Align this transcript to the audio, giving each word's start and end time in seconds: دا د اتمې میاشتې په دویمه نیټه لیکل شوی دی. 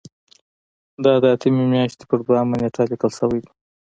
دا 1.03 1.13
د 1.23 1.25
اتمې 1.35 1.65
میاشتې 1.73 2.03
په 2.09 2.15
دویمه 2.21 2.55
نیټه 2.61 2.83
لیکل 2.91 3.11
شوی 3.19 3.39
دی. 3.43 3.49